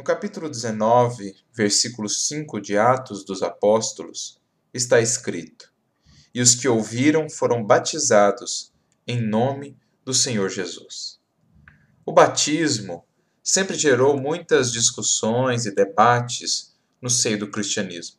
No 0.00 0.04
capítulo 0.04 0.48
19, 0.48 1.36
versículo 1.52 2.08
5 2.08 2.58
de 2.58 2.78
Atos 2.78 3.22
dos 3.22 3.42
Apóstolos, 3.42 4.40
está 4.72 4.98
escrito: 4.98 5.70
E 6.34 6.40
os 6.40 6.54
que 6.54 6.66
ouviram 6.66 7.28
foram 7.28 7.62
batizados 7.62 8.72
em 9.06 9.20
nome 9.20 9.76
do 10.02 10.14
Senhor 10.14 10.48
Jesus. 10.48 11.20
O 12.06 12.14
batismo 12.14 13.04
sempre 13.42 13.76
gerou 13.76 14.18
muitas 14.18 14.72
discussões 14.72 15.66
e 15.66 15.74
debates 15.74 16.74
no 16.98 17.10
seio 17.10 17.38
do 17.38 17.50
cristianismo. 17.50 18.16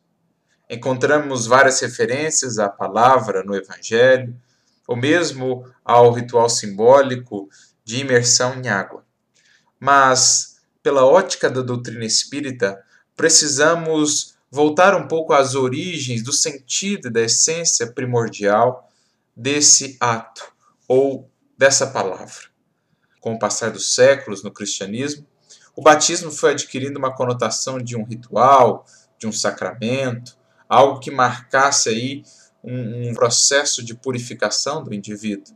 Encontramos 0.70 1.48
várias 1.48 1.80
referências 1.80 2.60
à 2.60 2.70
palavra 2.70 3.44
no 3.44 3.56
Evangelho, 3.56 4.40
ou 4.88 4.96
mesmo 4.96 5.66
ao 5.84 6.14
ritual 6.14 6.48
simbólico 6.48 7.50
de 7.84 8.02
imersão 8.02 8.54
em 8.62 8.70
água. 8.70 9.04
Mas, 9.80 10.51
pela 10.84 11.06
ótica 11.06 11.50
da 11.50 11.62
doutrina 11.62 12.06
espírita, 12.06 12.82
precisamos 13.16 14.36
voltar 14.50 14.96
um 14.96 15.08
pouco 15.08 15.34
às 15.34 15.56
origens 15.56 16.24
do 16.24 16.34
sentido 16.34 17.08
e 17.08 17.12
da 17.12 17.22
essência 17.22 17.88
primordial 17.88 18.90
desse 19.36 19.98
ato 20.00 20.52
ou 20.88 21.30
dessa 21.58 21.88
palavra. 21.88 22.50
Com 23.20 23.34
o 23.34 23.40
passar 23.40 23.72
dos 23.72 23.94
séculos 23.94 24.44
no 24.44 24.52
cristianismo, 24.52 25.26
o 25.76 25.82
batismo 25.82 26.32
foi 26.32 26.52
adquirindo 26.52 27.00
uma 27.00 27.16
conotação 27.16 27.78
de 27.78 27.96
um 27.96 28.04
ritual, 28.04 28.86
de 29.18 29.28
um 29.28 29.32
sacramento, 29.32 30.38
algo 30.68 31.00
que 31.00 31.12
marcasse 31.12 31.90
aí 31.90 32.24
um, 32.64 33.10
um 33.10 33.14
processo 33.14 33.84
de 33.84 33.94
purificação 33.96 34.84
do 34.84 34.94
indivíduo. 34.94 35.56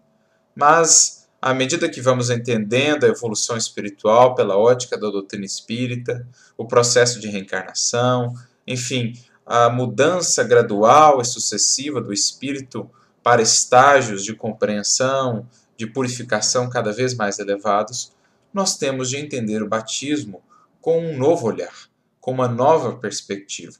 Mas, 0.55 1.24
à 1.45 1.53
medida 1.53 1.87
que 1.87 2.01
vamos 2.01 2.31
entendendo 2.31 3.03
a 3.03 3.07
evolução 3.07 3.55
espiritual 3.55 4.33
pela 4.33 4.57
ótica 4.57 4.97
da 4.97 5.11
doutrina 5.11 5.45
espírita, 5.45 6.27
o 6.57 6.65
processo 6.65 7.19
de 7.19 7.27
reencarnação, 7.27 8.33
enfim, 8.65 9.13
a 9.45 9.69
mudança 9.69 10.43
gradual 10.43 11.21
e 11.21 11.25
sucessiva 11.25 12.01
do 12.01 12.11
espírito 12.11 12.89
para 13.21 13.43
estágios 13.43 14.23
de 14.23 14.33
compreensão, 14.33 15.47
de 15.77 15.85
purificação 15.85 16.67
cada 16.67 16.91
vez 16.91 17.13
mais 17.13 17.37
elevados, 17.37 18.11
nós 18.51 18.75
temos 18.75 19.07
de 19.11 19.17
entender 19.17 19.61
o 19.61 19.69
batismo 19.69 20.41
com 20.81 20.99
um 20.99 21.15
novo 21.15 21.45
olhar, 21.45 21.75
com 22.19 22.31
uma 22.31 22.47
nova 22.47 22.95
perspectiva. 22.95 23.75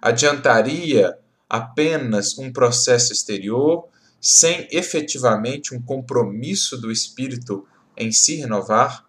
Adiantaria 0.00 1.18
apenas 1.50 2.38
um 2.38 2.50
processo 2.50 3.12
exterior, 3.12 3.90
sem 4.24 4.66
efetivamente 4.70 5.74
um 5.74 5.82
compromisso 5.82 6.78
do 6.78 6.90
espírito 6.90 7.66
em 7.94 8.10
se 8.10 8.36
renovar, 8.36 9.04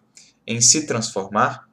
em 0.46 0.60
se 0.60 0.86
transformar? 0.86 1.66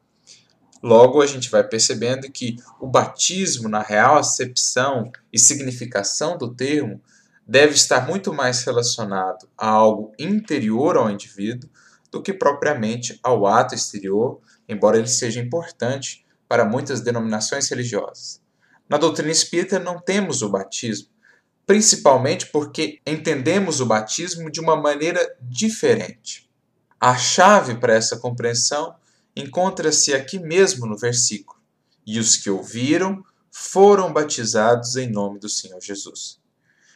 Logo, 0.82 1.22
a 1.22 1.28
gente 1.28 1.52
vai 1.52 1.62
percebendo 1.62 2.32
que 2.32 2.56
o 2.80 2.88
batismo, 2.88 3.68
na 3.68 3.82
real 3.82 4.18
acepção 4.18 5.12
e 5.32 5.38
significação 5.38 6.38
do 6.38 6.56
termo, 6.56 7.02
deve 7.46 7.74
estar 7.74 8.08
muito 8.08 8.34
mais 8.34 8.64
relacionado 8.64 9.50
a 9.58 9.68
algo 9.68 10.14
interior 10.18 10.96
ao 10.96 11.12
indivíduo 11.12 11.70
do 12.10 12.22
que 12.22 12.32
propriamente 12.32 13.20
ao 13.22 13.46
ato 13.46 13.76
exterior, 13.76 14.40
embora 14.70 14.98
ele 14.98 15.08
seja 15.08 15.42
importante 15.42 16.26
para 16.48 16.64
muitas 16.64 17.02
denominações 17.02 17.68
religiosas. 17.68 18.42
Na 18.88 18.98
doutrina 18.98 19.34
espírita 19.34 19.80
não 19.80 20.00
temos 20.00 20.42
o 20.42 20.50
batismo, 20.50 21.10
principalmente 21.66 22.48
porque 22.48 23.00
entendemos 23.06 23.80
o 23.80 23.86
batismo 23.86 24.52
de 24.52 24.60
uma 24.60 24.76
maneira 24.76 25.36
diferente. 25.42 26.50
A 27.00 27.16
chave 27.18 27.76
para 27.76 27.94
essa 27.94 28.18
compreensão 28.18 28.96
encontra-se 29.36 30.14
aqui 30.14 30.40
mesmo 30.40 30.86
no 30.86 30.98
versículo: 30.98 31.60
E 32.06 32.20
os 32.20 32.38
que 32.38 32.50
ouviram 32.50 33.24
foram 33.52 34.12
batizados 34.12 34.96
em 34.96 35.10
nome 35.10 35.40
do 35.40 35.50
Senhor 35.50 35.80
Jesus. 35.82 36.40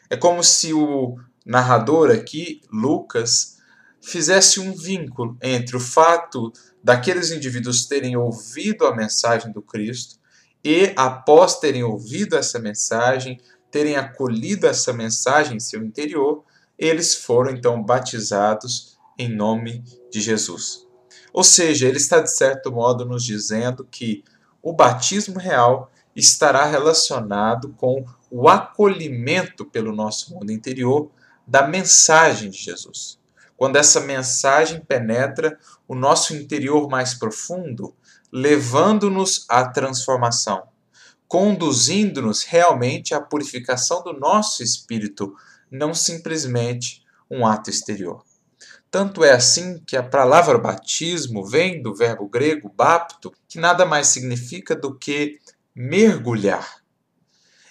É 0.10 0.18
como 0.18 0.44
se 0.44 0.74
o 0.74 1.18
narrador 1.46 2.12
aqui, 2.12 2.62
Lucas, 2.72 3.58
fizesse 4.02 4.60
um 4.60 4.74
vínculo 4.74 5.38
entre 5.42 5.76
o 5.76 5.80
fato 5.80 6.52
daqueles 6.84 7.32
indivíduos 7.32 7.86
terem 7.86 8.16
ouvido 8.16 8.86
a 8.86 8.96
mensagem 8.96 9.52
do 9.52 9.62
Cristo 9.62 10.18
e, 10.64 10.94
após 10.96 11.60
terem 11.60 11.84
ouvido 11.84 12.36
essa 12.36 12.60
mensagem, 12.60 13.40
terem 13.72 13.96
acolhido 13.96 14.68
essa 14.68 14.94
mensagem 14.94 15.58
em 15.58 15.60
seu 15.60 15.84
interior, 15.84 16.44
eles 16.78 17.16
foram 17.16 17.52
então 17.52 17.82
batizados 17.84 18.98
em 19.18 19.28
nome 19.34 19.84
de 20.12 20.22
Jesus. 20.22 20.86
Ou 21.34 21.44
seja, 21.44 21.88
ele 21.88 21.98
está 21.98 22.20
de 22.20 22.32
certo 22.32 22.72
modo 22.72 23.06
nos 23.06 23.24
dizendo 23.24 23.86
que 23.90 24.24
o 24.62 24.74
batismo 24.74 25.40
real 25.40 25.92
estará 26.16 26.66
relacionado 26.66 27.70
com 27.78 28.04
o 28.30 28.50
acolhimento 28.50 29.66
pelo 29.66 29.96
nosso 29.96 30.34
mundo 30.34 30.52
interior 30.52 31.12
da 31.46 31.68
mensagem 31.68 32.50
de 32.50 32.58
Jesus. 32.58 33.20
Quando 33.56 33.78
essa 33.78 34.00
mensagem 34.02 34.82
penetra 34.82 35.58
o 35.88 35.96
nosso 35.96 36.36
interior 36.36 36.90
mais 36.90 37.14
profundo, 37.14 37.96
levando-nos 38.32 39.46
à 39.50 39.68
transformação, 39.68 40.64
conduzindo-nos 41.28 42.44
realmente 42.44 43.14
à 43.14 43.20
purificação 43.20 44.04
do 44.04 44.14
nosso 44.14 44.64
espírito, 44.64 45.36
não 45.70 45.94
simplesmente 45.94 47.04
um 47.30 47.46
ato 47.46 47.70
exterior. 47.70 48.24
Tanto 48.90 49.24
é 49.24 49.32
assim 49.32 49.80
que 49.86 49.98
a 49.98 50.04
palavra 50.04 50.58
batismo 50.58 51.46
vem 51.46 51.82
do 51.82 51.94
verbo 51.94 52.28
grego 52.28 52.70
bapto, 52.70 53.34
que 53.48 53.60
nada 53.60 53.86
mais 53.86 54.08
significa 54.08 54.76
do 54.76 54.96
que 54.96 55.40
mergulhar. 55.76 56.82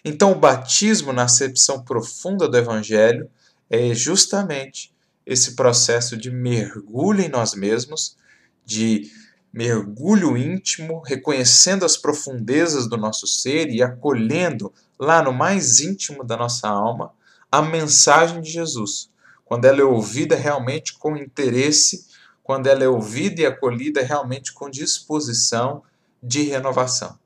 Então, 0.05 0.31
o 0.33 0.39
batismo, 0.39 1.13
na 1.13 1.25
acepção 1.25 1.83
profunda 1.83 2.49
do 2.49 2.57
Evangelho, 2.57 3.29
é 3.69 3.93
justamente 3.95 4.95
esse 5.25 5.57
processo 5.57 6.17
de 6.17 6.31
mergulho 6.31 7.23
em 7.23 7.29
nós 7.29 7.55
mesmos, 7.55 8.17
de 8.65 9.11
mergulho 9.57 10.37
íntimo, 10.37 11.01
reconhecendo 11.01 11.87
as 11.87 11.97
profundezas 11.97 12.87
do 12.87 12.99
nosso 12.99 13.27
ser 13.27 13.71
e 13.71 13.83
acolhendo 13.83 14.71
lá 14.99 15.23
no 15.23 15.33
mais 15.33 15.81
íntimo 15.81 16.23
da 16.23 16.37
nossa 16.37 16.69
alma 16.69 17.15
a 17.51 17.63
mensagem 17.63 18.43
de 18.43 18.51
Jesus. 18.51 19.09
Quando 19.47 19.65
ela 19.65 19.81
é 19.81 19.85
ouvida 19.85 20.37
realmente 20.37 20.93
com 20.99 21.17
interesse, 21.17 22.07
quando 22.43 22.67
ela 22.67 22.85
é 22.85 22.89
ouvida 22.89 23.41
e 23.41 23.47
acolhida 23.47 24.03
realmente 24.03 24.53
com 24.53 24.69
disposição 24.69 25.83
de 26.23 26.43
renovação. 26.43 27.19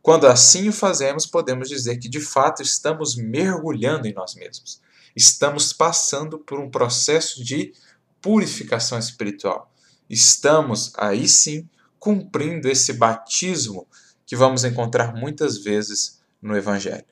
Quando 0.00 0.26
assim 0.26 0.70
o 0.70 0.72
fazemos, 0.72 1.26
podemos 1.26 1.68
dizer 1.68 1.98
que 1.98 2.08
de 2.08 2.20
fato 2.20 2.62
estamos 2.62 3.16
mergulhando 3.16 4.08
em 4.08 4.14
nós 4.14 4.34
mesmos. 4.34 4.80
Estamos 5.14 5.74
passando 5.74 6.38
por 6.38 6.58
um 6.58 6.70
processo 6.70 7.44
de 7.44 7.74
purificação 8.22 8.98
espiritual 8.98 9.70
estamos 10.08 10.92
aí 10.96 11.28
sim 11.28 11.68
cumprindo 11.98 12.68
esse 12.68 12.92
batismo 12.92 13.86
que 14.24 14.36
vamos 14.36 14.64
encontrar 14.64 15.14
muitas 15.14 15.58
vezes 15.58 16.20
no 16.40 16.56
Evangelho. 16.56 17.04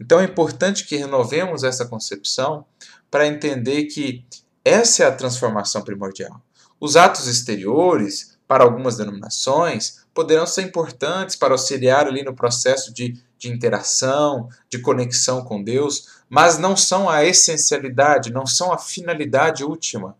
Então 0.00 0.20
é 0.20 0.24
importante 0.24 0.84
que 0.84 0.96
renovemos 0.96 1.64
essa 1.64 1.86
concepção 1.86 2.66
para 3.10 3.26
entender 3.26 3.84
que 3.84 4.24
essa 4.64 5.04
é 5.04 5.06
a 5.06 5.14
transformação 5.14 5.82
primordial. 5.82 6.42
Os 6.78 6.96
atos 6.96 7.26
exteriores, 7.26 8.36
para 8.46 8.64
algumas 8.64 8.96
denominações, 8.96 10.04
poderão 10.12 10.46
ser 10.46 10.62
importantes 10.62 11.36
para 11.36 11.54
auxiliar 11.54 12.06
ali 12.06 12.22
no 12.22 12.34
processo 12.34 12.92
de, 12.92 13.18
de 13.38 13.50
interação, 13.50 14.48
de 14.68 14.78
conexão 14.78 15.42
com 15.44 15.62
Deus, 15.62 16.08
mas 16.28 16.58
não 16.58 16.76
são 16.76 17.08
a 17.08 17.24
essencialidade, 17.24 18.32
não 18.32 18.46
são 18.46 18.72
a 18.72 18.78
finalidade 18.78 19.64
última 19.64 20.16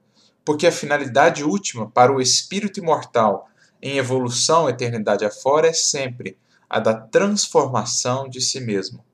porque 0.47 0.65
a 0.65 0.73
finalidade 0.73 1.43
última 1.43 1.91
para 1.91 2.12
o 2.12 2.21
espírito 2.21 2.79
imortal 2.79 3.51
em 3.83 3.99
evolução 3.99 4.69
eternidade 4.69 5.25
afora 5.25 5.66
é 5.66 5.72
sempre 5.72 6.39
a 6.71 6.78
da 6.78 6.95
transformação 6.95 8.28
de 8.28 8.41
si 8.41 8.60
mesmo. 8.60 9.04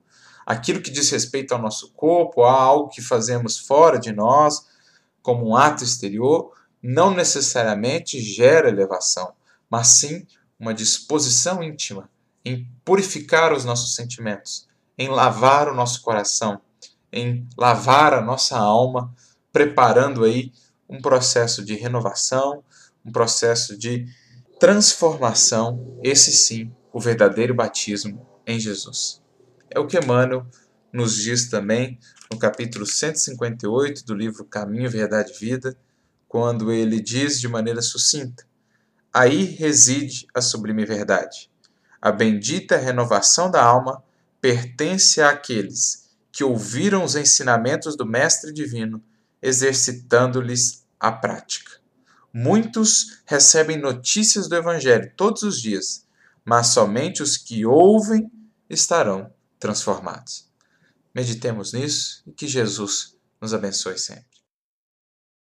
Aquilo 0.44 0.82
que 0.82 0.90
diz 0.90 1.08
respeito 1.11 1.55
ao 1.55 1.62
nosso 1.62 1.90
corpo, 1.93 2.43
a 2.44 2.52
algo 2.52 2.90
que 2.90 3.00
fazemos 3.00 3.58
fora 3.58 3.99
de 3.99 4.12
nós, 4.12 4.67
como 5.23 5.49
um 5.49 5.56
ato 5.56 5.82
exterior, 5.82 6.52
não 6.82 7.14
necessariamente 7.14 8.20
gera 8.20 8.69
elevação, 8.69 9.32
mas 9.70 9.87
sim 9.88 10.26
uma 10.61 10.75
disposição 10.75 11.62
íntima 11.62 12.11
em 12.44 12.69
purificar 12.84 13.55
os 13.55 13.64
nossos 13.64 13.94
sentimentos, 13.94 14.69
em 14.99 15.08
lavar 15.08 15.69
o 15.69 15.75
nosso 15.75 16.02
coração, 16.02 16.61
em 17.11 17.49
lavar 17.56 18.12
a 18.12 18.20
nossa 18.20 18.58
alma, 18.58 19.14
preparando 19.50 20.25
aí 20.25 20.52
um 20.93 21.00
processo 21.00 21.65
de 21.65 21.75
renovação, 21.75 22.62
um 23.05 23.11
processo 23.11 23.77
de 23.79 24.06
transformação, 24.61 25.99
esse 26.05 26.31
sim, 26.33 26.71
o 26.93 27.00
verdadeiro 27.00 27.55
batismo 27.55 28.27
em 28.47 28.61
Jesus. 28.61 29.23
É 29.71 29.81
o 29.81 29.87
que 29.87 29.99
Emmanuel 29.99 30.47
nos 30.93 31.17
diz 31.17 31.49
também 31.49 31.99
no 32.31 32.39
capítulo 32.39 32.85
158 32.85 34.05
do 34.05 34.15
livro 34.15 34.44
Caminho, 34.44 34.91
Verdade 34.91 35.33
e 35.33 35.39
Vida, 35.39 35.75
quando 36.29 36.71
ele 36.71 37.00
diz 37.00 37.41
de 37.41 37.49
maneira 37.49 37.81
sucinta: 37.81 38.44
aí 39.12 39.44
reside 39.44 40.27
a 40.35 40.43
sublime 40.43 40.85
verdade. 40.85 41.50
A 42.00 42.12
bendita 42.12 42.77
renovação 42.77 43.50
da 43.50 43.65
alma 43.65 44.05
pertence 44.41 45.23
àqueles 45.23 46.11
que 46.31 46.44
ouviram 46.44 47.03
os 47.05 47.17
ensinamentos 47.17 47.97
do 47.97 48.05
Mestre 48.05 48.53
Divino, 48.53 49.03
exercitando-lhes 49.41 50.81
a 51.02 51.10
prática. 51.10 51.72
Muitos 52.32 53.20
recebem 53.26 53.76
notícias 53.76 54.49
do 54.49 54.54
Evangelho 54.54 55.12
todos 55.16 55.43
os 55.43 55.60
dias, 55.60 56.06
mas 56.44 56.69
somente 56.69 57.22
os 57.22 57.37
que 57.37 57.66
ouvem 57.66 58.31
estarão 58.70 59.34
transformados. 59.58 60.49
Meditemos 61.12 61.72
nisso 61.72 62.22
e 62.25 62.32
que 62.32 62.46
Jesus 62.46 63.16
nos 63.40 63.52
abençoe 63.52 63.99
sempre. 63.99 64.31